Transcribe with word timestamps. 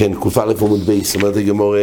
כן, 0.00 0.14
ק"א 0.14 0.52
עמוד 0.60 0.80
ב', 0.80 1.16
אומרת 1.16 1.36
הגמרא, 1.36 1.74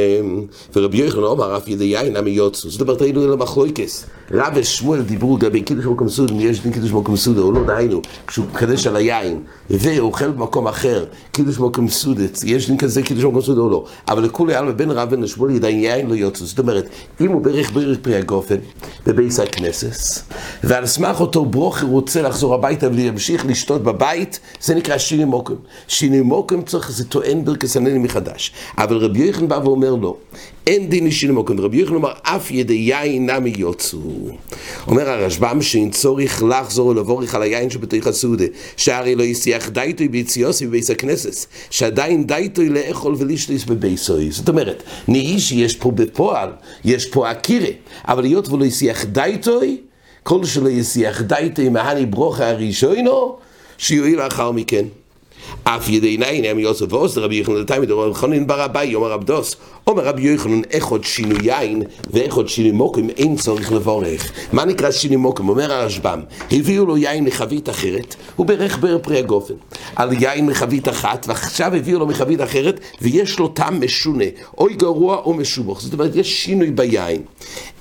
ורבי 0.76 0.98
יוחנן 0.98 1.24
אומר 1.24 1.58
אף 1.58 1.68
ידי 1.68 1.84
יין 1.84 2.16
נמי 2.16 2.30
יצאו, 2.30 2.70
זאת 2.70 2.82
אומרת 2.82 3.02
היינו 3.02 3.26
אלה 3.26 3.36
מחלוקת. 3.36 4.06
רב 4.32 4.54
ושמואל 4.56 5.02
דיברו 5.02 5.38
לגבי 5.38 5.62
קידוש 5.62 5.86
במקום 5.86 6.10
סעודה, 6.10 6.34
אם 6.34 6.40
יש 6.40 6.62
דין 6.62 6.74
קידוש 6.74 6.92
במקום 6.92 7.16
סעודה 7.16 7.42
או 7.42 7.52
לא, 7.52 7.64
דהיינו, 7.64 8.02
כשהוא 8.28 8.46
מקדש 8.46 8.88
על 8.88 8.96
היין, 8.96 9.42
ואוכל 9.70 10.32
במקום 10.32 10.68
אחר, 10.68 11.06
קידוש 11.32 11.60
במקום 11.60 11.88
סעודה, 11.88 12.24
יש 12.44 12.68
דין 12.68 12.78
כזה 12.78 13.02
קידוש 13.02 13.24
במקום 13.24 13.42
סעודה 13.42 13.62
או 13.62 13.70
לא, 13.70 13.86
אבל 14.08 14.24
לכולי 14.24 14.56
עלמא 14.56 14.72
בין 14.72 14.92
רב 14.92 15.14
ושמואל 15.22 15.52
ידי 15.52 15.80
יין 15.80 16.10
לא 16.10 16.16
יצאו, 16.16 16.46
זאת 16.46 16.60
אומרת, 16.60 16.90
אם 17.22 17.32
הוא 17.32 17.42
ברך 17.42 17.72
ברך 17.72 17.98
פרי 18.02 18.16
הגפן, 18.16 18.56
בבית 19.06 19.40
הכנסת, 19.40 20.24
ועל 20.64 20.86
סמך 20.86 21.20
אותו 21.22 21.46
ברכה 21.46 21.86
רוצה 21.86 22.22
לחזור 22.22 22.54
הביתה 22.54 22.88
ולהמשיך 22.88 23.46
לשתות 23.46 23.84
בבית, 23.84 24.40
זה 24.62 24.76
נקרא 24.76 24.98
שינוי 24.98 25.26
מקום. 25.26 25.56
שיני 25.88 26.22
מוקם 26.22 26.62
צריך, 26.62 26.92
זה 26.92 27.06
טוען 27.06 27.46
ברכס 27.46 27.78
הנני 27.78 28.00
מחדש. 28.08 28.52
אבל 28.78 28.98
רבי 28.98 29.20
יוחנן 29.20 29.48
בא 29.48 29.60
ואומר 29.64 29.96
לו, 29.96 30.18
אין 30.68 30.90
דין 30.90 31.06
אישי 31.06 31.28
למוקם, 31.28 31.60
רבי 31.60 31.78
יוחנן 31.78 31.96
אומר, 31.96 32.12
אף 32.24 32.52
ידי 32.52 32.74
יין 32.74 33.30
נמי 33.30 33.54
יוצאו. 33.58 34.00
אומר 34.88 35.10
הרשב"ם 35.10 35.62
שאין 35.62 35.92
צורך 35.92 36.44
לחזור 36.50 36.88
ולבורך 36.88 37.36
על 37.36 37.42
היין 37.42 37.70
שבתוך 37.70 38.08
הסעודה, 38.08 38.46
שהרי 38.78 39.16
לא 39.16 39.24
יסיח 39.24 39.70
דייטוי 39.70 40.08
ביציוסי 40.08 40.68
בביס 40.68 40.92
הכנסס, 40.92 41.48
שעדיין 41.70 42.28
דייטוי 42.28 42.70
לאכול 42.70 43.16
ולשליס 43.18 43.64
בביסוי. 43.64 44.32
זאת 44.32 44.50
אומרת, 44.50 44.84
נהי 45.08 45.40
שיש 45.40 45.76
פה 45.76 45.92
בפועל, 45.92 46.50
יש 46.86 47.06
פה 47.06 47.32
אקירה, 47.32 47.70
אבל 48.08 48.24
היות 48.24 48.50
ולא 48.50 48.66
יסיח 48.66 49.06
דייטוי, 49.06 49.78
כל 50.24 50.46
שלא 50.46 50.70
יסיח 50.70 51.22
דייטוי 51.22 51.70
מהני 51.70 52.06
ברוכה 52.06 52.50
הראשונו, 52.50 53.38
שיועיל 53.78 54.18
לאחר 54.24 54.52
מכן. 54.52 54.86
אף 55.64 55.90
ידי 55.90 56.18
נאי 56.18 56.42
נעמי 56.42 56.62
יוסף 56.62 56.94
ועוז 56.94 57.18
רבי 57.18 57.36
יוחנן 57.36 57.56
לתאי 57.56 57.80
מדבר 57.80 58.14
חנין 58.14 58.48
בר 58.48 58.66
אביי 58.66 58.96
אומר 58.96 59.12
עבדוס 59.12 59.56
אומר 59.88 60.04
רבי 60.06 60.22
יוחנן 60.22 60.62
איך 60.72 60.86
עוד 60.86 61.04
שינוי 61.04 61.38
יין 61.44 61.84
ואיך 62.10 62.36
עוד 62.36 62.50
שינוי 62.50 62.72
מוקם 62.72 63.10
אין 63.10 63.36
צורך 63.36 63.72
לבורך 63.72 64.32
מה 64.54 64.66
נקרא 64.66 64.92
שינוי 64.92 65.18
מוקם 65.18 65.50
אומר 65.50 65.74
הרשב"ם 65.74 66.22
הביאו 66.52 66.86
לו 66.86 66.98
יין 66.98 67.24
מחבית 67.24 67.70
אחרת 67.70 68.16
הוא 68.36 68.46
ברך 68.46 68.78
בר 68.78 68.98
פרי 69.00 69.20
הגופן. 69.20 69.54
על 69.96 70.14
יין 70.14 70.46
מחבית 70.46 70.90
אחת 70.90 71.26
ועכשיו 71.30 71.76
הביאו 71.76 72.00
לו 72.00 72.08
מחבית 72.08 72.42
אחרת 72.42 72.80
ויש 73.02 73.40
לו 73.40 73.48
טעם 73.48 73.82
משונה 73.82 74.26
אוי 74.58 74.74
גרוע 74.74 75.16
או 75.18 75.34
משובח. 75.34 75.80
זאת 75.80 75.94
אומרת 75.94 76.16
יש 76.16 76.44
שינוי 76.44 76.72
ביין. 76.72 77.22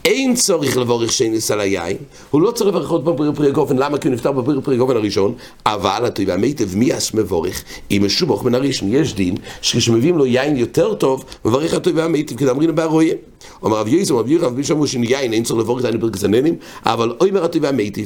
אין 0.07 0.35
צורך 0.35 0.77
לבורך 0.77 1.13
שיינס 1.13 1.51
על 1.51 1.61
היין, 1.61 1.97
הוא 2.31 2.43
לא 2.43 2.51
צריך 2.51 2.69
לברך 2.71 2.91
עוד 2.91 3.05
בבריר 3.05 3.33
פרי 3.33 3.49
הגופן, 3.49 3.77
למה? 3.77 3.99
כי 3.99 4.09
הוא 4.09 4.15
נפטר 4.15 4.33
בבריר 4.33 4.61
פרי 4.65 4.75
הגופן 4.75 4.97
הראשון, 4.97 5.35
אבל 5.67 6.05
הטובה 6.05 6.35
המיטב, 6.35 6.77
מי 6.77 6.97
אס 6.97 7.15
מבורך? 7.15 7.65
אם 7.91 8.03
משובח 8.07 8.43
מן 8.43 8.55
הראשון, 8.55 8.89
יש 8.93 9.15
דין, 9.15 9.35
שכשמביאים 9.63 10.19
לו 10.19 10.27
יין 10.27 10.57
יותר 10.57 10.95
טוב, 10.95 11.25
מברך 11.45 11.75
הטובה 11.75 11.96
המיטב, 12.05 12.37
כי 12.37 12.51
אמרינו 12.51 12.75
בהרויה. 12.75 13.15
אומר 13.63 13.77
רב 13.77 13.89
יזו, 13.89 14.19
רב 14.19 14.31
ירם, 14.31 14.63
שאמרו 14.63 14.87
שינוי 14.87 15.07
יין, 15.07 15.33
אין 15.33 15.45
צורך 15.45 15.61
לבורך 15.61 15.81
את 15.81 15.85
העין 15.85 16.01
ברכס 16.01 16.25
הננים, 16.25 16.57
אבל 16.87 17.15
אוי 17.21 17.29
אומר 17.29 17.45
הטובה 17.45 17.69
המיטב. 17.69 18.03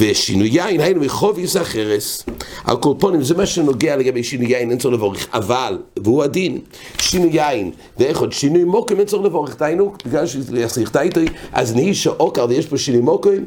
ושינוי 0.00 0.48
יין, 0.48 0.80
היינו 0.80 1.00
מחוב 1.00 1.38
יסע 1.38 1.64
חרס. 1.64 2.24
על 2.64 2.76
כל 2.76 2.94
פונים, 2.98 3.22
זה 3.22 3.34
מה 3.34 3.46
שנוגע 3.46 3.96
לגבי 3.96 4.24
שינוי 4.24 4.46
יין, 4.46 4.70
אין 4.70 4.78
צורך 4.78 4.94
לבורך, 4.94 5.26
אבל, 5.32 5.78
והוא 5.96 6.22
הדין, 6.22 6.58
שינוי 6.98 7.30
יין, 7.32 7.70
ואיך 7.98 8.20
עוד 8.20 8.32
שינוי 8.32 8.64
מוקם, 8.64 8.98
אין 8.98 9.06
צורך 9.06 9.26
לבורך, 9.26 9.58
דהיינו, 9.58 9.92
בגלל 10.06 10.26
שזה 10.26 10.60
יחסיך 10.60 10.92
דייטוי, 10.92 11.26
אז 11.52 11.74
נהי 11.74 11.94
שעוקר 11.94 12.46
ויש 12.48 12.66
פה 12.66 12.78
שיני 12.78 13.00
מוקרים. 13.00 13.44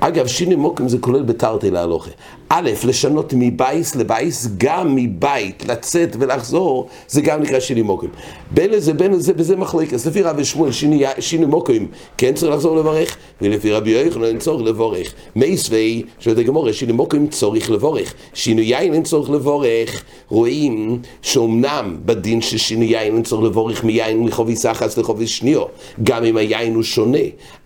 אגב, 0.00 0.26
שיני 0.26 0.54
מוקרים 0.54 0.88
זה 0.88 0.98
כולל 0.98 1.22
בתרתי 1.22 1.70
להלוכה. 1.70 2.10
א', 2.52 2.70
לשנות 2.84 3.34
מבייס 3.36 3.96
לבייס, 3.96 4.48
גם 4.58 4.94
מבית, 4.94 5.64
לצאת 5.68 6.16
ולחזור, 6.18 6.88
זה 7.08 7.20
גם 7.20 7.42
נקרא 7.42 7.60
שיני 7.60 7.82
מוקרים. 7.82 8.10
בין 8.50 8.70
לזה, 8.70 8.92
בין 8.92 9.12
לזה, 9.12 9.32
בזה 9.32 9.56
מחלקת. 9.56 10.06
לפי 10.06 10.22
רבי 10.22 10.44
שמואל, 10.44 10.72
שיני, 10.72 11.02
שיני 11.18 11.46
מוקרים, 11.46 11.86
כן 12.18 12.34
צריך 12.34 12.52
לחזור 12.52 12.76
לברך, 12.76 13.16
ולפי 13.42 13.72
רבי 13.72 13.90
יוחנן 13.90 14.24
אין 14.24 14.38
צורך 14.38 14.62
לבורך. 14.62 15.14
מייסווי, 15.36 16.02
שואלת 16.18 16.38
הגמורה, 16.38 16.72
שיני 16.72 16.92
מוקרים 16.92 17.26
צורך 17.26 17.70
לבורך. 17.70 18.14
שיני 18.34 18.62
יין 18.62 18.94
אין 18.94 19.02
צורך 19.02 19.30
לבורך. 19.30 20.04
רואים 20.28 20.98
שאומנם 21.22 21.96
בדין 22.04 22.40
ששיני 22.40 22.84
יין 22.84 23.14
אין 23.14 23.22
צורך 23.22 23.44
לבורך 23.44 23.84
מיין 23.84 24.20
מחובי 24.24 24.56
סחס 24.56 24.98
לחובי 24.98 25.26
שניו, 25.26 25.62
גם 26.02 26.24
אם 26.24 26.36
היין 26.36 26.74
הוא 26.74 26.82
שונה, 26.82 27.18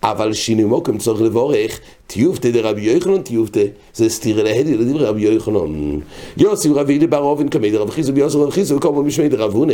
אבל 0.02 0.32
שיני 0.32 0.64
מוקרים 0.64 0.98
צורך 0.98 1.20
לבורך. 1.20 1.80
טיובטה 2.06 2.50
דרבי 2.50 2.82
יוחנן 2.82 3.22
טיובטה, 3.22 3.60
זה 3.94 4.08
סתירה 4.08 4.42
להדי 4.42 4.73
לדברי 4.76 5.04
רבי 5.04 5.22
יוחנן. 5.22 5.98
יוסי 6.36 6.68
רבי 6.68 6.98
אלי 6.98 7.06
בר 7.06 7.18
אובן 7.18 7.48
כמי 7.48 7.70
דרב 7.70 7.90
חיסו 7.90 8.12
ביוסו 8.12 8.42
רב 8.42 8.50
חיסו 8.50 8.76
וכל 8.76 8.88
פעם 8.94 9.06
משמי 9.06 9.28
דרב 9.28 9.54
הונן. 9.54 9.72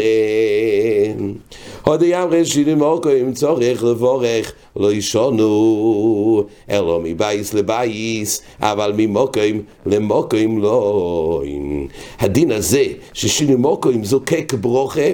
הודי 1.84 2.16
אמרי 2.16 2.44
שיני 2.44 2.74
מוקו 2.74 3.10
אם 3.10 3.32
צורך 3.32 3.84
לבורך 3.84 4.52
לא 4.76 4.92
ישונו, 4.92 6.44
אלו 6.70 7.00
מבייס 7.04 7.54
לבייס, 7.54 8.42
אבל 8.60 8.92
ממוקוים 8.96 9.62
למוקוים 9.86 10.62
לא. 10.62 11.42
הדין 12.18 12.52
הזה 12.52 12.84
ששיני 13.12 13.54
מוקוים 13.56 14.04
זוקק 14.04 14.54
ברוכה, 14.60 15.10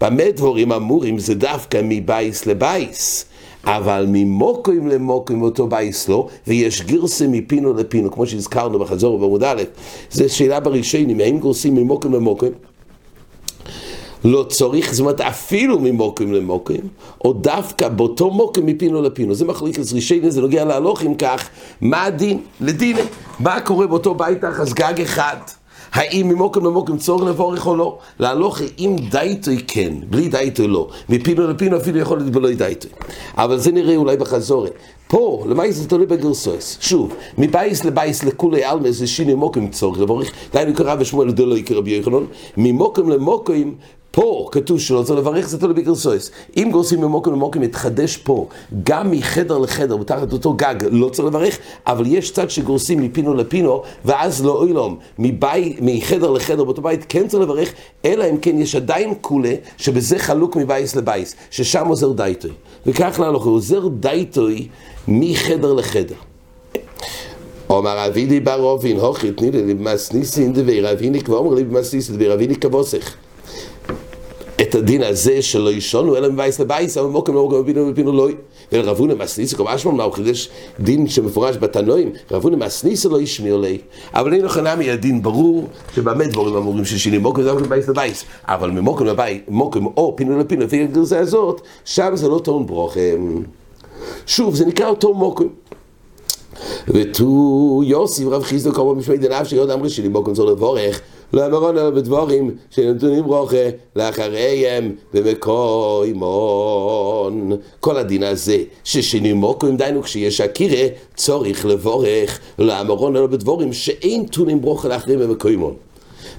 במה 0.00 0.30
דבורים 0.30 0.72
אמורים 0.72 1.18
זה 1.18 1.34
דווקא 1.34 1.80
מבייס 1.84 2.46
לבייס. 2.46 3.24
אבל 3.64 4.06
ממוקוים 4.08 4.88
למוקוים 4.88 5.42
אותו 5.42 5.66
בייס 5.66 6.08
לא, 6.08 6.28
ויש 6.46 6.82
גרסה 6.82 7.28
מפינו 7.28 7.74
לפינו, 7.74 8.10
כמו 8.10 8.26
שהזכרנו 8.26 8.78
בחזור 8.78 9.18
בעמוד 9.18 9.44
א', 9.44 9.62
זו 10.10 10.24
שאלה 10.28 10.60
בראשונים, 10.60 11.20
האם 11.20 11.38
גורסים 11.38 11.74
ממוקוים 11.74 12.14
למוקוים? 12.14 12.52
לא 14.24 14.42
צריך, 14.48 14.92
זאת 14.92 15.00
אומרת 15.00 15.20
אפילו 15.20 15.78
ממוקוים 15.78 16.32
למוקוים, 16.32 16.88
או 17.24 17.32
דווקא 17.32 17.88
באותו 17.88 18.30
מוקוים 18.30 18.66
מפינו 18.66 19.02
לפינו. 19.02 19.34
זה 19.34 19.44
מחליק 19.44 19.78
לזרישני, 19.78 20.30
זה 20.30 20.40
נוגע 20.40 20.64
להלוך 20.64 21.02
אם 21.02 21.14
כך, 21.14 21.48
מה 21.80 22.04
הדין? 22.04 22.40
לדינה. 22.60 23.00
מה 23.40 23.60
קורה 23.60 23.86
באותו 23.86 24.14
בית 24.14 24.44
גג 24.74 25.00
אחד? 25.00 25.36
האם 25.92 26.28
ממוקם 26.28 26.64
למוקם 26.64 26.96
צורך 26.96 27.22
לבורך 27.22 27.66
או 27.66 27.76
לא? 27.76 27.98
להלוך 28.18 28.60
אם 28.78 28.96
דייטוי 29.10 29.64
כן, 29.66 29.92
בלי 30.10 30.28
דייטוי 30.28 30.66
לא. 30.66 30.88
מפינו 31.08 31.50
לפינו 31.50 31.76
אפילו 31.76 31.98
יכול 31.98 32.18
להיות 32.18 32.30
בלא 32.30 32.52
דייטוי. 32.52 32.90
אבל 33.36 33.58
זה 33.58 33.72
נראה 33.72 33.96
אולי 33.96 34.16
בחזורת. 34.16 34.72
פה, 35.08 35.44
למעשה 35.48 35.72
זה 35.72 35.88
תלוי 35.88 36.06
בגרסויס. 36.06 36.78
שוב, 36.80 37.14
מבייס 37.38 37.84
לבייס 37.84 38.24
לכולי 38.24 38.64
עלמא 38.64 38.90
זה 38.90 39.06
שיני 39.06 39.34
מוקם 39.34 39.68
צורך 39.68 39.98
לבורך. 40.00 40.32
דיינו 40.52 40.74
קרא 40.74 40.96
ושמואל 40.98 41.30
דלו 41.30 41.56
יקרא 41.56 41.80
ביוחנן. 41.80 42.24
ממוקם 42.56 43.08
למוקם 43.08 43.72
פה 44.10 44.48
כתוב 44.52 44.80
שלא 44.80 45.02
צריך 45.02 45.18
לברך, 45.18 45.48
זה 45.48 45.60
תלוי 45.60 45.74
בגרסויס. 45.74 46.30
אם 46.56 46.68
גורסים 46.72 47.00
ממוקם 47.00 47.32
למוקם, 47.32 47.60
מתחדש 47.60 48.16
פה, 48.16 48.46
גם 48.84 49.10
מחדר 49.10 49.58
לחדר, 49.58 49.96
בתחת 49.96 50.32
אותו 50.32 50.52
גג, 50.52 50.74
לא 50.90 51.08
צריך 51.08 51.28
לברך, 51.28 51.58
אבל 51.86 52.04
יש 52.06 52.30
צד 52.30 52.50
שגורסים 52.50 53.02
מפינו 53.02 53.34
לפינו, 53.34 53.82
ואז 54.04 54.44
לא 54.44 54.52
אוילום, 54.52 54.98
מבי, 55.18 55.76
מחדר 55.80 56.30
לחדר 56.30 56.64
באותו 56.64 56.82
בית, 56.82 57.04
כן 57.08 57.28
צריך 57.28 57.42
לברך, 57.42 57.72
אלא 58.04 58.24
אם 58.30 58.36
כן 58.38 58.58
יש 58.58 58.74
עדיין 58.74 59.14
כולה, 59.20 59.54
שבזה 59.76 60.18
חלוק 60.18 60.56
מבייס 60.56 60.96
לבייס, 60.96 61.34
ששם 61.50 61.86
עוזר 61.86 62.12
דייטוי. 62.12 62.52
וכך 62.86 63.20
להלוך, 63.20 63.44
הוא 63.44 63.54
עוזר 63.54 63.88
דייטוי 63.88 64.68
מחדר 65.08 65.72
לחדר. 65.72 66.14
אומר 67.70 68.06
אבידי 68.06 68.40
בר 68.40 68.60
אובין, 68.62 69.00
הוכי 69.00 69.32
תני 69.32 69.50
לי 69.50 69.74
במסניסין 69.74 70.52
דבר 70.52 70.92
אביני 70.92 71.20
כבר 71.20 71.36
אומר 71.36 71.54
לי 71.54 71.64
במסניסין 71.64 72.16
דבר 72.16 72.34
אביני 72.34 72.56
כבוסך. 72.56 73.14
את 74.68 74.74
הדין 74.74 75.02
הזה 75.02 75.42
שלא 75.42 75.70
ישונו 75.70 76.16
אלא 76.16 76.28
מבייס 76.28 76.60
לבייס, 76.60 76.96
אבל 76.96 77.08
מוקם 77.08 77.34
לא 77.34 77.42
מוקם 77.42 77.56
ופינו 77.60 77.88
ופינו 77.92 78.12
לא 78.12 78.28
ורבונה 78.72 79.14
מסניסה, 79.14 79.56
כמו 79.56 79.74
אשמון 79.74 79.96
מה 79.96 80.04
הוא 80.04 80.12
חידש 80.12 80.48
דין 80.80 81.08
שמפורש 81.08 81.56
בתנועים, 81.56 82.12
רבונה 82.30 82.56
מסניסה 82.56 83.08
לא 83.08 83.20
ישמיר 83.20 83.56
לי, 83.56 83.78
אבל 84.14 84.34
אין 84.34 84.44
לך 84.44 84.56
נמי 84.58 84.90
הדין 84.90 85.22
ברור 85.22 85.68
שבאמת 85.94 86.30
דבורים 86.30 86.56
אמורים 86.56 86.84
ששינים 86.84 87.20
מוקם 87.20 87.42
זה 87.42 87.52
מבייס 87.52 87.88
לבייס, 87.88 88.24
אבל 88.44 88.70
ממוקם 88.70 89.04
לבייס, 89.04 89.38
מוקם 89.48 89.86
או 89.86 90.16
פינו 90.16 90.38
לפינו, 90.38 90.64
לפי 90.64 90.82
הגרסה 90.82 91.18
הזאת, 91.18 91.60
שם 91.84 92.10
זה 92.14 92.28
לא 92.28 92.40
טעון 92.44 92.66
ברוכם. 92.66 93.42
שוב, 94.26 94.54
זה 94.54 94.66
נקרא 94.66 94.88
אותו 94.88 95.14
מוקם. 95.14 95.46
ותו 96.88 97.80
יוסי 97.84 98.26
ורב 98.26 98.42
חיסדו 98.42 98.72
קרוב 98.72 98.98
משמי 98.98 99.16
דנאב 99.16 99.46
שיוד 99.46 99.70
אמרי 99.70 99.90
שלי 99.90 100.08
בו 100.08 100.24
קונצור 100.24 100.50
לבורך 100.50 101.00
לא 101.32 101.46
אמרון 101.46 101.78
אלא 101.78 101.90
בדבורים 101.90 102.50
שנתונים 102.70 103.24
ברוכה 103.24 103.56
לאחריהם 103.96 104.92
במקוימון 105.14 106.22
כל 107.80 107.96
הדין 107.96 108.22
הזה 108.22 108.58
ששינים 108.84 109.36
מוקוים 109.36 109.76
דיינו 109.76 110.02
כשיש 110.02 110.40
הקירה 110.40 110.86
צורך 111.16 111.64
לבורך. 111.64 112.38
לא 112.58 112.80
אמרון 112.80 113.16
אלא 113.16 113.26
בדבורים 113.26 113.72
שאין 113.72 114.24
תונים 114.24 114.60
ברוכה 114.60 114.88
לאחריהם 114.88 115.20
במקוימון 115.20 115.74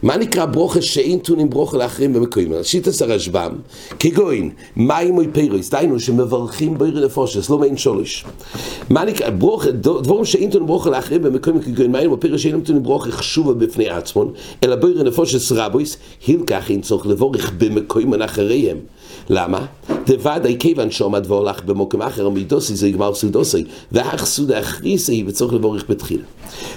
מה 0.04 0.18
נקרא 0.18 0.46
ברוכה 0.46 0.81
שאין 0.81 1.19
טונים 1.19 1.50
ברוכה 1.50 1.78
לאחרים 1.78 2.13
במקויים? 2.13 2.54
שיטס 2.63 3.01
הרשב"ם, 3.01 3.51
כגוין, 4.00 4.50
מים 4.75 5.18
או 5.18 5.24
פירוס, 5.34 5.69
דהיינו 5.69 6.00
שמברכים 6.00 6.78
בירי 6.78 7.06
נפושס, 7.06 7.50
לא 7.50 7.57
מעין 7.57 7.78
שולש. 7.78 8.25
מה 8.90 9.06
נקרא, 9.06 9.30
ברוכה, 9.30 9.72
דבורים 9.72 10.25
שאין 10.25 10.51
טונים 10.51 10.68
ברוכה 10.68 10.90
לאחרים 10.90 11.22
במקויים 11.22 11.62
כגוין 11.62 11.92
מים 11.92 12.12
או 12.12 12.19
פירוס 12.19 12.42
שאין 12.42 12.62
טונים 12.62 12.84
ברוכה 12.84 13.12
חשובה 13.12 13.54
בפני 13.54 13.90
עצמון, 13.90 14.34
אלא 14.63 14.75
בירי 14.75 15.04
נפושס 15.04 15.51
רבויס, 15.51 15.98
הילקח 16.28 16.69
אין 16.69 16.81
צורך 16.81 17.06
לבורך 17.06 17.52
במקויים 17.57 18.22
אחריהם. 18.22 18.78
למה? 19.30 19.66
דוודאי 20.06 20.56
כיוון 20.60 20.92
שעומד 20.92 21.24
והולך 21.28 21.64
במוקם 21.64 22.02
אחר, 22.02 22.30
מידוסי 22.30 22.76
זה 22.76 22.88
יגמר 22.88 23.14
סודוסי, 23.14 23.64
ואח 23.92 24.26
סודה 24.26 24.60
אחריסי 24.60 25.24
וצריך 25.28 25.54
לבורך 25.54 25.86
בתחילה. 25.90 26.24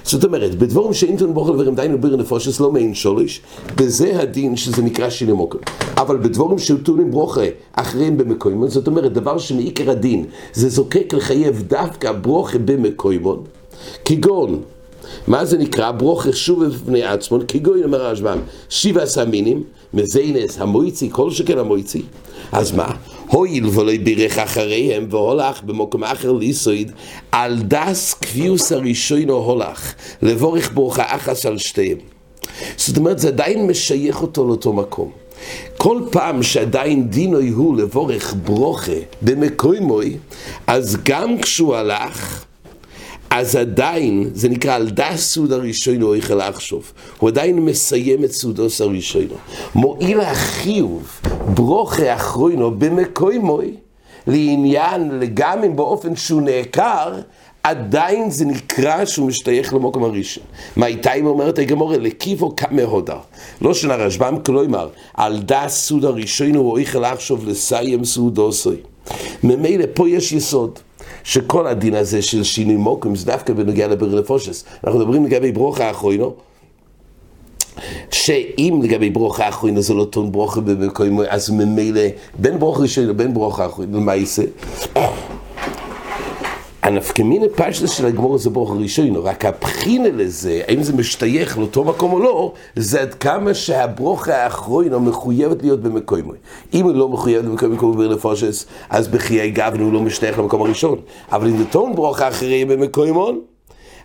זאת 0.05 0.25
אומרת, 0.25 0.55
בדבורים 0.55 0.95
שאינטון 0.95 1.35
בוכל 1.35 1.53
ורם 1.53 1.75
דיינו 1.75 2.01
ביר 2.01 2.17
נפושס 2.17 2.61
לא 2.61 2.73
מעין 2.73 2.95
שולש, 2.95 3.41
בזה 3.77 4.21
הדין 4.21 4.57
שזה 4.57 4.83
נקרא 4.83 5.11
שיני 5.11 5.33
מוקם. 5.33 5.59
אבל 5.97 6.17
בדבורים 6.17 6.59
שאינטונים 6.59 7.11
ברוכה 7.11 7.45
אחרים 7.73 8.19
במקוימון, 8.19 8.69
זאת 8.69 8.87
אומרת, 8.87 9.13
דבר 9.13 9.39
שמעיקר 9.39 9.91
הדין, 9.91 10.25
זה 10.53 10.69
זוקק 10.69 11.15
לחייב 11.15 11.63
דווקא 11.67 12.13
ברוכה 12.13 12.59
במקוימון, 12.59 13.43
כגון 14.05 14.63
מה 15.27 15.45
זה 15.45 15.59
נקרא? 15.59 15.91
ברוכה 15.91 16.33
שוב 16.33 16.65
בפני 16.65 17.03
עצמו, 17.03 17.39
כגון 17.49 17.83
אומר 17.83 18.07
הרשב"ם, 18.07 18.39
שבעה 18.69 19.07
סמינים, 19.07 19.63
מזיינס, 19.95 20.61
המויצי, 20.61 21.09
כל 21.13 21.31
שכן 21.31 21.59
המויצי. 21.59 22.03
אז 22.53 22.73
מה? 22.73 22.91
הואיל 23.27 23.67
ולא 23.67 23.93
בירך 24.05 24.39
אחריהם 24.39 25.07
והולך 25.11 25.63
במקום 25.63 26.05
אחר 26.05 26.33
ליסויד 26.33 26.93
על 27.33 27.59
דס 27.63 28.15
קביוס 28.15 28.73
הראשונו 28.73 29.35
הולך 29.35 29.95
לבורך 30.23 30.73
ברוכה 30.75 31.05
אחס 31.07 31.47
על 31.47 31.59
שתיהם. 31.59 31.99
זאת 32.77 32.97
אומרת 32.97 33.19
זה 33.19 33.29
עדיין 33.29 33.67
משייך 33.67 34.23
אותו 34.23 34.47
לאותו 34.47 34.73
מקום. 34.73 35.11
כל 35.77 36.01
פעם 36.11 36.43
שעדיין 36.43 37.11
דינוי 37.11 37.49
הוא 37.49 37.77
לבורך 37.77 38.35
ברוכה 38.45 38.93
במקוימוי 39.23 40.17
אז 40.67 40.99
גם 41.05 41.39
כשהוא 41.41 41.75
הלך 41.77 42.45
אז 43.35 43.57
עדיין, 43.57 44.31
זה 44.35 44.49
נקרא 44.49 44.75
על 44.75 44.91
דס 44.91 45.39
הראשון 45.51 46.01
הוא 46.01 46.15
איכל 46.15 46.49
לחשוב. 46.49 46.93
הוא 47.19 47.29
עדיין 47.29 47.59
מסיים 47.59 48.25
את 48.25 48.33
סודוס 48.33 48.81
הראשון. 48.81 49.27
מועיל 49.75 50.21
החיוב, 50.21 51.21
ברוכה 51.55 52.15
אחרונו 52.15 52.71
במקוימוי, 52.71 53.75
לעניין, 54.27 55.21
גם 55.35 55.65
אם 55.65 55.77
באופן 55.77 56.17
שהוא 56.17 56.43
נעקר, 56.43 57.13
עדיין 57.63 58.31
זה 58.31 58.45
נקרא 58.45 59.05
שהוא 59.05 59.29
משתייך 59.29 59.75
למוקם 59.75 60.05
הראשון. 60.05 60.45
מה 60.77 60.87
איתה 60.87 61.13
אם 61.13 61.27
אומרת 61.27 61.59
הגמורה? 61.59 61.99
לקיבו 61.99 62.57
כמהודה. 62.57 63.17
לא 63.63 63.75
שנה 63.75 63.97
רשב"ם, 63.97 64.37
כלומר, 64.47 64.89
על 65.15 65.43
דס 65.43 65.93
הראשון 66.03 66.55
הוא 66.55 66.79
איכל 66.79 67.13
לחשוב 67.13 67.49
לסיים 67.49 68.05
סודוסוי. 68.05 68.77
ממילא 69.43 69.85
פה 69.95 70.09
יש 70.09 70.33
יסוד. 70.33 70.79
שכל 71.25 71.67
הדין 71.67 71.95
הזה 71.95 72.23
של 72.23 72.43
שינוי 72.43 72.77
מוקרים 72.77 73.17
זה 73.17 73.27
דווקא 73.27 73.53
בנוגע 73.53 73.89
לבריא 73.89 74.19
לפושס. 74.19 74.65
אנחנו 74.85 75.01
מדברים 75.01 75.27
לגבי 75.27 75.53
ברוכה 75.53 75.85
האחרונו, 75.85 76.35
שאם 78.11 78.81
לגבי 78.83 79.11
ברוכה 79.11 79.47
האחרונו 79.47 79.83
זה 79.83 79.95
לא 79.95 80.05
טון 80.05 80.33
ברוכה 80.33 80.61
במקום, 80.61 81.21
אז 81.29 81.51
ממילא 81.51 82.01
בין 82.39 82.59
ברוכה 82.59 82.83
ראשון 82.83 83.07
לבין 83.07 83.35
ברוכה 83.35 83.63
האחרונו, 83.63 84.01
מה 84.01 84.13
יעשה? 86.85 86.97
הנפקמינה 86.97 87.47
פשטה 87.57 87.87
של 87.87 88.07
הגמור 88.07 88.39
זה 88.39 88.51
ברוך 88.51 88.71
הראשון, 88.71 89.17
רק 89.17 89.45
הבחינה 89.45 90.09
לזה, 90.09 90.63
האם 90.69 90.83
זה 90.83 90.93
משתייך 90.93 91.59
לאותו 91.59 91.85
מקום 91.85 92.13
או 92.13 92.19
לא, 92.19 92.53
זה 92.77 93.01
עד 93.01 93.15
כמה 93.15 93.55
שהברוך 93.55 94.29
האחרון 94.29 94.95
מחויבת 94.95 95.63
להיות 95.63 95.81
במקומו. 95.83 96.33
אם 96.75 96.85
הוא 96.85 96.93
לא 96.93 97.09
מחויבת 97.09 97.45
במקומו 97.45 97.79
כמו 97.79 97.95
ביר 97.95 98.15
נפושס, 98.15 98.67
אז 98.91 99.09
בחיי 99.09 99.51
גבנו 99.51 99.85
הוא 99.85 99.93
לא 99.93 100.01
משתייך 100.01 100.39
למקום 100.39 100.63
הראשון. 100.63 100.99
אבל 101.33 101.49
אם 101.49 101.61
נתון 101.61 101.95
ברוך 101.95 102.21
האחרים 102.21 102.69
במקומו, 102.69 103.33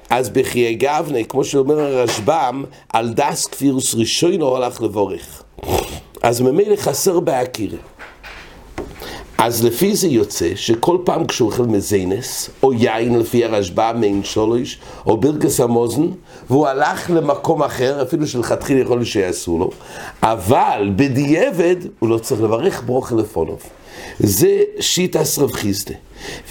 אז 0.09 0.29
בחיי 0.29 0.75
גבנה, 0.75 1.23
כמו 1.23 1.43
שאומר 1.43 1.79
הרשב"ם, 1.79 2.63
על 2.93 3.13
דס 3.13 3.47
כפירוס 3.47 3.95
ראשון 3.95 4.41
הוא 4.41 4.57
הלך 4.57 4.81
לבורך. 4.81 5.43
אז 6.23 6.41
ממילא 6.41 6.75
חסר 6.75 7.19
בהכירה. 7.19 7.77
אז 9.37 9.65
לפי 9.65 9.95
זה 9.95 10.07
יוצא 10.07 10.49
שכל 10.55 10.97
פעם 11.03 11.27
כשהוא 11.27 11.51
אוכל 11.51 11.63
מזיינס, 11.63 12.49
או 12.63 12.73
יין 12.73 13.19
לפי 13.19 13.45
הרשב"א 13.45 13.91
מעין 13.95 14.23
שולש, 14.23 14.79
או 15.05 15.17
ברכס 15.17 15.59
המוזן, 15.59 16.07
והוא 16.49 16.67
הלך 16.67 17.09
למקום 17.09 17.63
אחר, 17.63 18.01
אפילו 18.01 18.27
שלכתחילה 18.27 18.81
יכול 18.81 18.97
להיות 18.97 19.07
שיעשו 19.07 19.57
לו, 19.57 19.69
אבל 20.23 20.89
בדיעבד 20.95 21.75
הוא 21.99 22.09
לא 22.09 22.17
צריך 22.17 22.41
לברך 22.41 22.83
ברוך 22.85 23.11
לפונוב. 23.11 23.59
זה 24.19 24.61
שיטס 24.79 25.39
רב 25.39 25.51
חיסדה. 25.51 25.93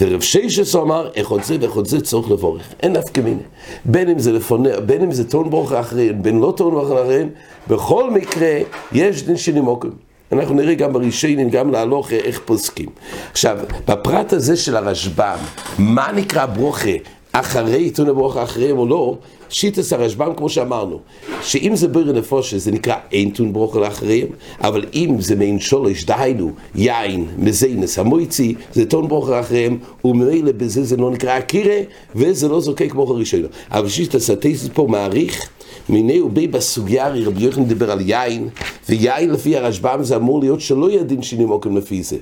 ורב 0.01 0.21
שיישס 0.21 0.75
אמר, 0.75 1.09
איך 1.15 1.29
עוד 1.29 1.43
זה 1.43 1.57
ואיך 1.59 1.73
עוד 1.73 1.87
זה 1.87 2.01
צריך 2.01 2.31
לבורך. 2.31 2.61
אין 2.83 2.93
נפקא 2.93 3.21
מיני. 3.21 3.41
בין 3.85 4.09
אם 4.09 4.19
זה 4.19 4.31
לפוניה, 4.31 4.79
בין 4.79 5.01
אם 5.01 5.11
זה 5.11 5.29
טון 5.29 5.49
ברוך 5.49 5.71
האחרים, 5.71 6.23
בין 6.23 6.39
לא 6.39 6.53
טון 6.57 6.71
ברוך 6.73 6.91
האחרים, 6.91 7.29
בכל 7.67 8.11
מקרה 8.11 8.57
יש 8.91 9.23
דין 9.23 9.37
שנימוקים. 9.37 10.06
אנחנו 10.31 10.55
נראה 10.55 10.75
גם 10.75 10.93
ברישיינים, 10.93 11.49
גם 11.49 11.71
להלוך 11.71 12.11
איך 12.11 12.41
פוסקים. 12.45 12.89
עכשיו, 13.31 13.57
בפרט 13.87 14.33
הזה 14.33 14.57
של 14.57 14.75
הרשב"ם, 14.75 15.37
מה 15.79 16.11
נקרא 16.15 16.45
ברוכה 16.45 16.89
אחרי 17.31 17.83
עיתון 17.83 18.09
הברוכה 18.09 18.43
אחריהם 18.43 18.77
או 18.77 18.87
לא, 18.87 19.17
שיטס 19.49 19.93
הרשב"ם 19.93 20.33
כמו 20.37 20.49
שאמרנו, 20.49 20.99
שאם 21.41 21.75
זה 21.75 21.87
ברי 21.87 22.13
נפושה 22.13 22.57
זה 22.57 22.71
נקרא 22.71 22.95
אין 23.11 23.29
טון 23.29 23.53
ברוכה 23.53 23.79
לאחריהם, 23.79 24.27
אבל 24.61 24.85
אם 24.93 25.15
זה 25.19 25.35
מעין 25.35 25.59
שולש, 25.59 26.03
דהיינו 26.03 26.51
יין, 26.75 27.25
מזיינס, 27.37 27.99
המויצי, 27.99 28.55
זה 28.73 28.85
טון 28.85 29.07
ברוכה 29.07 29.37
לאחריהם, 29.37 29.77
וממילא 30.05 30.51
בזה 30.51 30.83
זה 30.83 30.97
לא 30.97 31.11
נקרא 31.11 31.37
אקירה, 31.37 31.77
וזה 32.15 32.47
לא 32.47 32.61
זוקק 32.61 32.93
ברוכה 32.93 33.13
ראשונה. 33.13 33.47
אבל 33.71 33.87
שיטס 33.87 34.29
הטייסס 34.29 34.69
פה 34.73 34.87
מעריך 34.89 35.49
מיני 35.89 36.21
ובי 36.21 36.47
בסוגיירי, 36.47 37.25
רבי 37.25 37.43
יוחנן 37.43 37.65
דיבר 37.65 37.91
על 37.91 38.01
יין, 38.01 38.49
ויין 38.89 39.29
לפי 39.29 39.57
הרשב"ם 39.57 39.99
זה 40.03 40.15
אמור 40.15 40.39
להיות 40.39 40.61
שלא 40.61 40.89
יהיה 40.89 41.03
דין 41.03 41.21
שינים 41.21 41.49
עוקם 41.49 41.77
לפי 41.77 42.03
זה. 42.03 42.17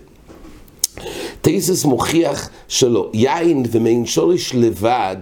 טייסס 1.41 1.85
מוכיח 1.85 2.49
שלא, 2.67 3.09
יין 3.13 3.63
ומעין 3.71 4.05
שורש 4.05 4.53
לבד, 4.55 5.17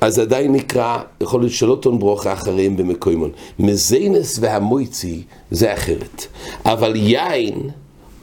אז 0.00 0.18
עדיין 0.18 0.52
נקרא, 0.52 0.98
יכול 1.20 1.40
להיות 1.40 1.52
שלא 1.52 1.78
טון 1.80 1.98
ברוכה 1.98 2.32
אחריהם 2.32 2.76
במקוימון. 2.76 3.30
מזיינס 3.58 4.38
והמויצי 4.40 5.22
זה 5.50 5.74
אחרת. 5.74 6.26
אבל 6.64 6.96
יין... 6.96 7.70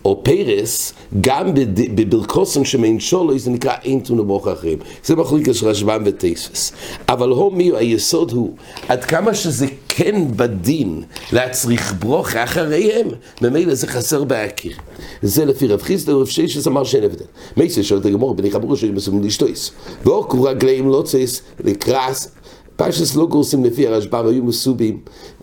או 0.06 0.24
פרס, 0.24 0.94
גם 1.22 1.52
בברכוסן 1.96 2.66
שמין 2.66 3.00
שולוי, 3.00 3.40
זה 3.40 3.52
נקרא 3.52 3.74
אין 3.84 4.00
תונו 4.00 4.26
ברוך 4.26 4.48
אחרים. 4.48 4.80
זה 5.06 5.16
מחליקה 5.16 5.54
של 5.54 5.68
רשב"ם 5.68 6.04
וטייסס. 6.06 6.72
אבל 7.10 7.30
הו 7.30 7.52
מי, 7.52 7.72
היסוד 7.76 8.32
הוא, 8.32 8.54
עד 8.88 9.04
כמה 9.06 9.34
שזה 9.34 9.68
כן 9.90 10.22
בדין 10.36 11.04
להצריך 11.34 11.94
ברוך 12.00 12.36
אחריהם, 12.36 13.08
ממילא 13.42 13.76
זה 13.76 13.88
חסר 13.88 14.24
בהכיר. 14.24 14.74
זה 15.22 15.46
לפי 15.46 15.68
רב 15.68 15.82
חיסדא 15.82 16.12
ורב 16.12 16.28
ששס 16.28 16.68
אמר 16.68 16.84
שאין 16.84 17.04
הבדל. 17.04 17.26
מייסה 17.58 17.84
שואלת 17.84 18.06
הגמור, 18.06 18.36
בני 18.36 18.52
חברו 18.52 18.78
שהיו 18.78 18.94
מסוים 18.94 19.24
לשטויס. 19.24 19.72
ואוקו 20.06 20.44
רגליהם 20.44 20.90
לא 20.90 21.02
צייס 21.06 21.42
לקרס 21.64 22.32
פרשס 22.76 23.16
לא 23.16 23.26
גורסים 23.26 23.66
לפי 23.66 23.88
הרשב"ם 23.88 24.28
היו 24.28 24.44
מסובים, 24.44 25.00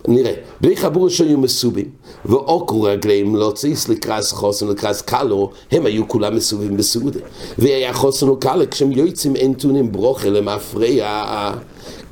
נראה, 0.08 0.32
בני 0.60 0.76
חבורה 0.76 1.10
שהיו 1.10 1.38
מסובים, 1.38 1.88
ואוקרו 2.24 2.82
רגליהם 2.82 3.36
לא 3.36 3.52
ציס 3.54 3.88
לקרס 3.88 4.32
חוסן 4.32 4.68
לקרס 4.68 5.02
קלו, 5.02 5.50
הם 5.70 5.86
היו 5.86 6.08
כולם 6.08 6.36
מסובים 6.36 6.76
בסעודה. 6.76 7.20
והיה 7.58 7.92
חוסן 7.92 8.28
וקלה, 8.28 8.66
כשהם 8.66 8.92
יוצאים 8.92 9.36
אין 9.36 9.54
טונים 9.54 9.92
ברוכה 9.92 10.28
למפרע, 10.28 11.52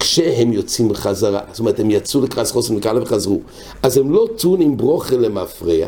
כשהם 0.01 0.53
יוצאים 0.53 0.95
חזרה, 0.95 1.41
זאת 1.51 1.61
אומרת 1.61 1.81
הם 1.81 1.91
יצאו 1.91 2.21
לקרס 2.21 2.51
חוסן 2.51 2.77
וקלה 2.77 3.03
וחזרו, 3.03 3.41
אז 3.83 3.97
הם 3.97 4.13
לא 4.13 4.27
טונים 4.37 4.77
ברוכה 4.77 5.17
למפרע, 5.17 5.87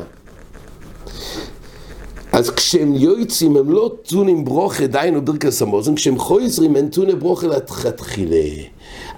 אז 2.33 2.51
כשהם 2.51 2.95
יוצאים 2.95 3.57
הם 3.57 3.71
לא 3.71 3.93
טונים 4.09 4.45
ברוכה, 4.45 4.87
דיינו 4.87 5.25
ברכס 5.25 5.63
המוזן, 5.63 5.95
כשהם 5.95 6.19
חוזרים 6.19 6.77
הם 6.77 6.89
טוני 6.89 7.15
ברוכה 7.15 7.47
לתחילה. 7.47 8.37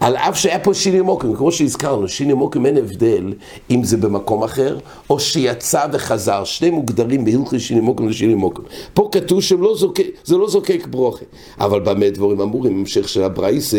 על 0.03 0.17
אף 0.17 0.39
שהיה 0.39 0.59
פה 0.59 0.75
שיני 0.75 1.01
מוקים, 1.01 1.37
כמו 1.37 1.53
שהזכרנו, 1.53 2.09
שיני 2.09 2.33
מוקים 2.33 2.67
אין 2.67 2.77
הבדל 2.77 3.33
אם 3.71 3.85
זה 3.85 3.97
במקום 3.97 4.43
אחר, 4.45 4.79
או 5.11 5.21
שיצא 5.21 5.87
וחזר, 5.93 6.45
שני 6.45 6.71
מוגדרים 6.71 7.25
בהלכי 7.25 7.61
שיני 7.61 7.81
מוקים 7.81 8.09
לשיני 8.09 8.35
מוקים. 8.35 8.65
פה 8.95 9.09
כתוב 9.13 9.43
שזה 9.43 9.57
לא 9.57 9.77
לא 10.31 10.49
זוקק 10.49 10.87
ברוכה. 10.91 11.25
אבל 11.61 11.81
במה 11.81 12.11
דבורים 12.11 12.41
אמורים, 12.41 12.79
המשך 12.79 13.09
של 13.09 13.23
הברייס, 13.23 13.75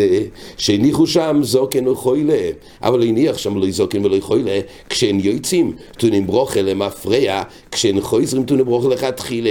שהניחו 0.56 1.06
שם 1.06 1.40
זוקן 1.42 1.88
וחוילה, 1.88 2.50
אבל 2.82 3.02
הניח 3.02 3.38
שם 3.38 3.56
לא 3.56 3.70
זוקן 3.70 4.04
ולא 4.04 4.20
חוילה, 4.20 4.60
כשהם 4.88 5.18
יוצאים, 5.20 5.72
טונים 5.98 6.26
ברוכה 6.26 6.62
למפרע, 6.62 7.42
כשהם 7.70 8.00
חוזרים 8.00 8.44
טונים 8.44 8.64
ברוכה 8.64 8.88
לכתחילה, 8.88 9.50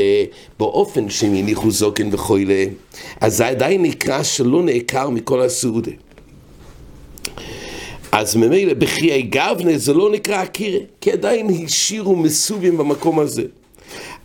באופן 0.60 1.10
שהם 1.10 1.36
הניחו 1.36 1.72
זוקן 1.72 2.10
וחוילה. 2.12 2.66
אז 3.22 3.38
זה 3.38 3.48
עדיין 3.48 3.82
נקרא 3.82 4.24
שלא 4.24 4.64
נעקר 4.64 5.10
מכל 5.10 5.42
הסעודה. 5.42 5.92
אז 8.12 8.36
ממילא 8.36 8.74
בחיי 8.74 9.22
גבנה 9.22 9.78
זה 9.78 9.94
לא 9.94 10.12
נקרא 10.12 10.44
אקירה, 10.44 10.80
כי 11.02 11.12
עדיין 11.12 11.48
השאירו 11.66 12.16
מסובים 12.16 12.78
במקום 12.78 13.20
הזה. 13.20 13.44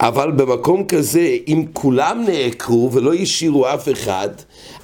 אבל 0.00 0.31
במקום 0.31 0.85
כזה, 0.85 1.37
אם 1.49 1.64
כולם 1.73 2.25
נעקרו 2.28 2.93
ולא 2.93 3.14
השאירו 3.14 3.67
אף 3.67 3.88
אחד, 3.88 4.28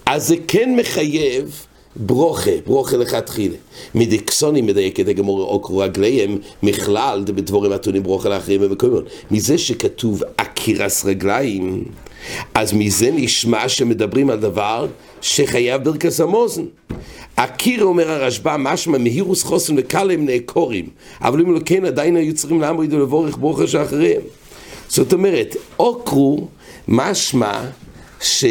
אז 0.06 0.28
זה 0.28 0.37
כן 0.49 0.76
מחייב 0.76 1.66
ברוכה, 1.97 2.50
ברוכה 2.66 2.97
לכתחילה. 2.97 3.56
מדקסוני 3.94 4.62
מדייקת 4.62 5.09
הגמור 5.09 5.42
עוקרו 5.42 5.78
רגליהם, 5.78 6.38
מכלל 6.62 7.23
בדבורים 7.26 7.75
אתונים 7.75 8.02
ברוכה 8.02 8.28
לאחרים 8.28 8.61
במקומות. 8.61 9.04
מזה 9.30 9.59
שכתוב 9.59 10.23
עקירס 10.37 11.04
רגליים, 11.04 11.85
אז 12.54 12.73
מזה 12.73 13.11
נשמע 13.11 13.68
שמדברים 13.68 14.30
על 14.30 14.40
דבר 14.40 14.87
שחייב 15.21 15.85
ברכס 15.85 16.21
המוזן. 16.21 16.64
הקיר 17.36 17.84
אומר 17.84 18.10
הרשב"א, 18.10 18.56
משמע 18.58 18.98
מהירוס 18.98 19.42
חוסן 19.42 19.74
וקלם 19.76 20.26
נעקורים, 20.26 20.88
אבל 21.20 21.40
אם 21.40 21.54
לא 21.54 21.60
כן 21.64 21.84
עדיין 21.84 22.16
היו 22.16 22.34
צריכים 22.34 22.60
לעמוד 22.60 22.92
ולבורך 22.92 23.36
ברוכה 23.36 23.66
שאחריהם. 23.66 24.22
זאת 24.88 25.12
אומרת, 25.12 25.56
עוקרו 25.76 26.46
משמע 26.88 27.60
ש... 28.20 28.44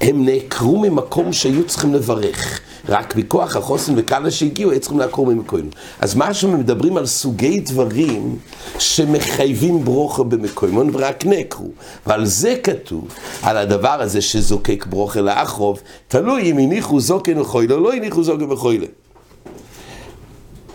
הם 0.00 0.24
נעקרו 0.24 0.78
ממקום 0.78 1.32
שהיו 1.32 1.66
צריכים 1.66 1.94
לברך. 1.94 2.60
רק 2.90 3.16
מכוח 3.16 3.56
החוסן 3.56 3.92
וקאלה 3.96 4.30
שהגיעו, 4.30 4.70
היו 4.70 4.80
צריכים 4.80 4.98
לעקור 4.98 5.26
ממקוים. 5.26 5.70
אז 6.00 6.14
מה 6.14 6.34
שמדברים 6.34 6.96
על 6.96 7.06
סוגי 7.06 7.60
דברים 7.60 8.38
שמחייבים 8.78 9.84
ברוכה 9.84 10.22
במקוימון 10.22 10.90
ורק 10.92 11.26
נעקרו. 11.26 11.68
ועל 12.06 12.26
זה 12.26 12.56
כתוב, 12.62 13.08
על 13.42 13.56
הדבר 13.56 14.02
הזה 14.02 14.20
שזוקק 14.20 14.86
ברוכה 14.86 15.20
לאחרוב, 15.20 15.80
תלוי 16.08 16.50
אם 16.50 16.58
הניחו 16.58 17.00
זוקן 17.00 17.38
וחוילה 17.38 17.74
או 17.74 17.80
לא 17.80 17.92
הניחו 17.92 18.22
זוקן 18.22 18.52
וחוילה. 18.52 18.86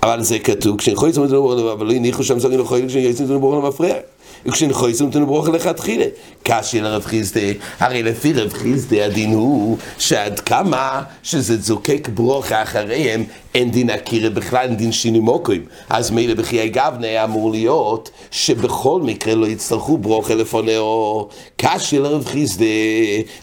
אבל 0.03 0.23
זה 0.23 0.39
כתוב, 0.39 0.77
כשנחוי 0.77 1.11
זאת 1.11 1.33
אומרת, 1.33 1.59
אבל 1.73 1.85
לא 1.85 1.91
הניחו 1.93 2.23
שם 2.23 2.39
זוקן 2.39 2.59
וחוילה, 2.59 2.87
כשנחוי 2.87 3.13
זאת 3.13 3.29
אומרת, 3.29 3.63
למפרע. 3.63 4.14
וכשנחויסום 4.45 5.11
תנו 5.11 5.25
ברוך 5.25 5.47
לכתחילה. 5.47 6.05
קשי 6.43 6.81
לרב 6.81 7.05
חיסדה, 7.05 7.41
הרי 7.79 8.03
לפי 8.03 8.33
רב 8.33 8.53
חיסדה 8.53 9.05
הדין 9.05 9.33
הוא 9.33 9.77
שעד 9.97 10.39
כמה 10.39 11.03
שזה 11.23 11.57
זוקק 11.57 12.09
ברוך 12.13 12.51
אחריהם, 12.51 13.23
אין 13.55 13.71
דין 13.71 13.89
אקירה 13.89 14.29
בכלל, 14.29 14.67
אין 14.67 14.75
דין 14.75 14.91
שיני 14.91 15.19
מוקרים. 15.19 15.65
אז 15.89 16.11
מילא 16.11 16.33
בחיי 16.33 16.69
גבנה 16.69 17.23
אמור 17.23 17.51
להיות 17.51 18.09
שבכל 18.31 19.01
מקרה 19.01 19.35
לא 19.35 19.45
יצטרכו 19.45 19.97
ברוך 19.97 20.31
לפונאו. 20.31 21.29
קשי 21.57 21.99
לרב 21.99 22.25
חיסדה, 22.25 22.65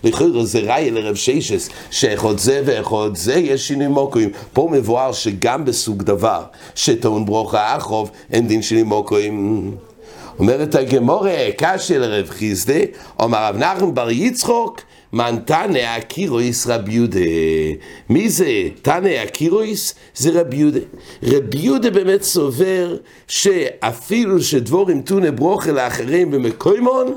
לכאורה 0.04 0.44
זה 0.44 0.60
ראי 0.60 0.90
לרב 0.90 1.14
ששס, 1.14 1.68
שאיכות 1.90 2.38
זה 2.38 2.62
ואיכות 2.64 3.16
זה 3.16 3.34
יש 3.34 3.68
שיני 3.68 3.86
מוקרים. 3.86 4.30
פה 4.52 4.68
מבואר 4.72 5.12
שגם 5.12 5.64
בסוג 5.64 6.02
דבר 6.02 6.42
שטעון 6.74 7.26
ברוך 7.26 7.54
האחרוב, 7.54 8.10
אין 8.32 8.48
דין 8.48 8.62
שיני 8.62 8.82
מוקרים. 8.82 9.91
אומרת 10.38 10.74
הגמורה, 10.74 11.36
קשה 11.56 11.98
לרב 11.98 12.30
חיסדה, 12.30 12.80
אומר 13.20 13.38
רב 13.38 13.56
נחמן 13.56 13.94
בר 13.94 14.10
יצחוק, 14.10 14.80
מן 15.12 15.36
תנא 15.44 15.96
אקירויס 15.98 16.66
רב 16.66 16.88
יהודה. 16.88 17.20
מי 18.08 18.28
זה 18.28 18.68
תנא 18.82 19.22
אקירויס? 19.22 19.94
זה 20.14 20.40
רב 20.40 20.54
יהודה. 20.54 20.80
רב 21.22 21.54
יהודה 21.54 21.90
באמת 21.90 22.22
סובר 22.22 22.96
שאפילו 23.28 24.40
שדבורים 24.40 25.02
תונה 25.02 25.30
ברוכה 25.30 25.72
לאחרים 25.72 26.30
במקוימון, 26.30 27.16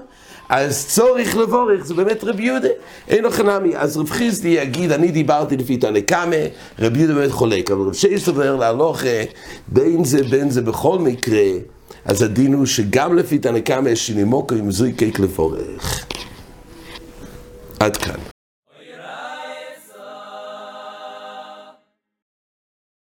אז 0.49 0.87
צורך 0.87 1.35
לבורך, 1.37 1.85
זה 1.85 1.93
באמת 1.93 2.23
רב 2.23 2.39
יהודה, 2.39 2.67
אין 3.07 3.23
לו 3.23 3.31
חנמי. 3.31 3.75
אז 3.75 3.97
רב 3.97 4.09
חיסדי 4.09 4.47
יגיד, 4.47 4.91
אני 4.91 5.11
דיברתי 5.11 5.57
לפי 5.57 5.77
תנא 5.77 5.99
קמא, 5.99 6.35
רב 6.79 6.97
יהודה 6.97 7.13
באמת 7.13 7.31
חולק, 7.31 7.71
אבל 7.71 7.87
רב 7.87 7.93
שייס 7.93 8.25
סובר 8.25 8.55
להלוכה, 8.55 9.23
בין 9.67 10.03
זה 10.03 10.23
בין 10.23 10.49
זה 10.49 10.61
בכל 10.61 10.99
מקרה. 10.99 11.41
אז 12.05 12.21
הדין 12.21 12.53
הוא 12.53 12.65
שגם 12.65 13.15
לפי 13.15 13.39
תנא 13.39 13.59
קמא 13.59 13.89
יש 13.89 14.07
שינוי 14.07 14.23
מוקר 14.23 14.55
עם 14.55 14.71
זוי 14.71 14.93
קייק 14.93 15.19
לבורך. 15.19 16.05
עד 17.79 17.97
כאן. 17.97 18.34